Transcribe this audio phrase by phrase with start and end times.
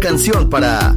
[0.00, 0.96] canción para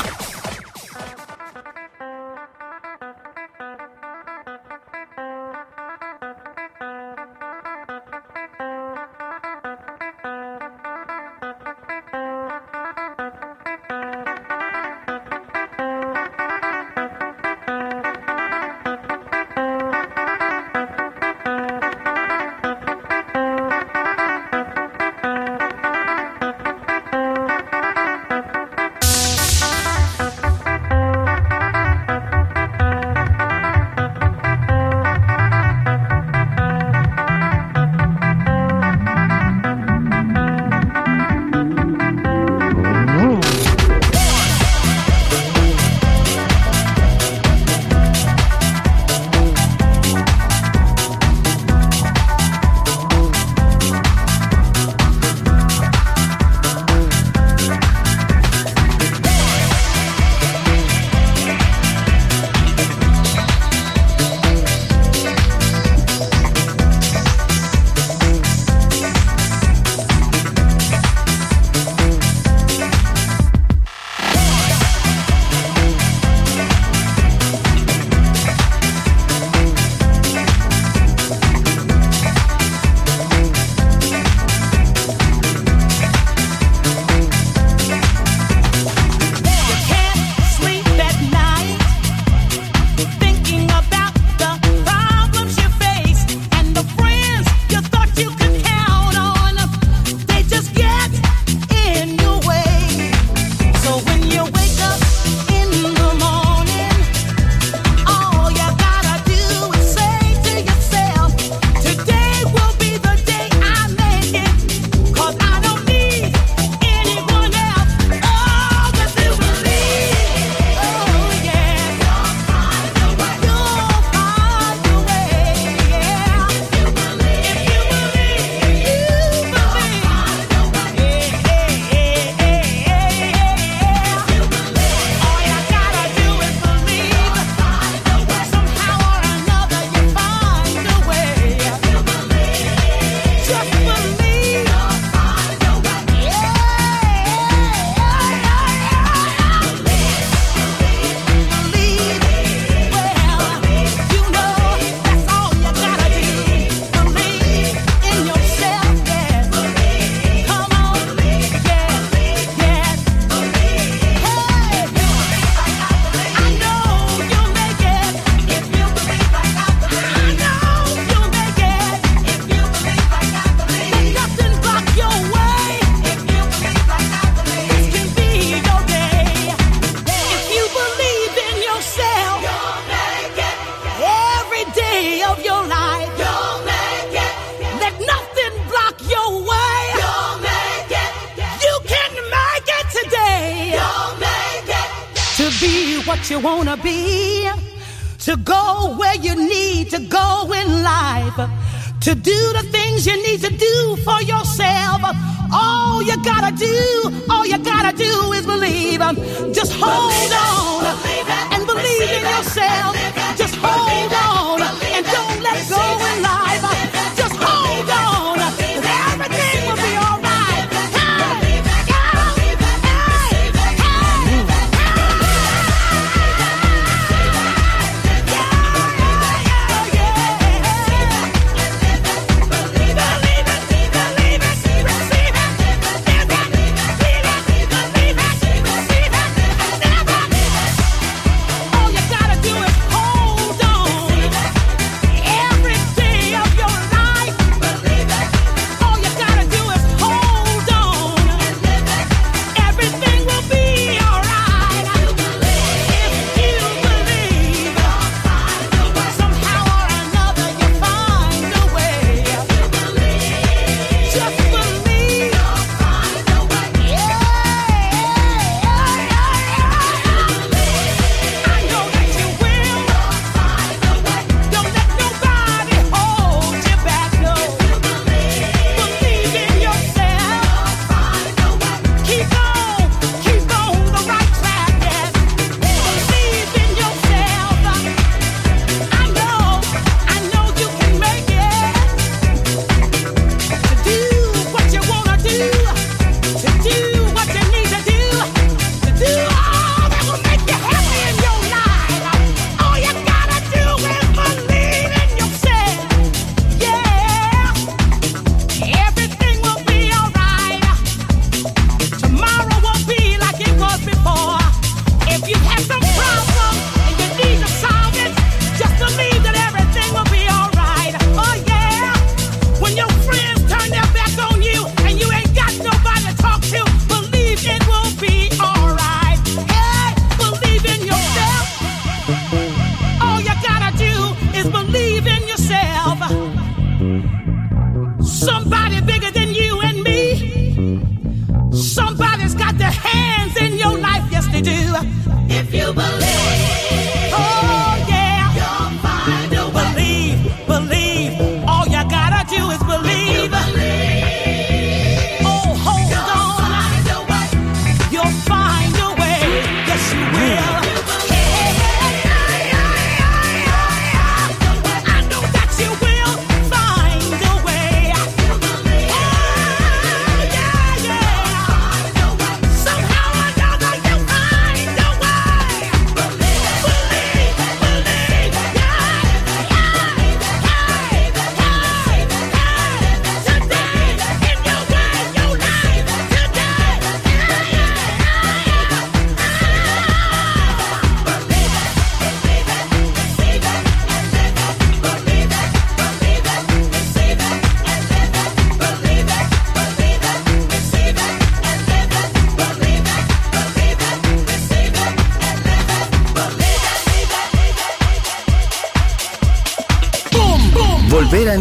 [202.01, 202.60] To do the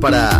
[0.00, 0.39] Para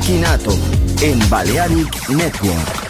[0.00, 0.40] Network.
[2.08, 2.89] Volver a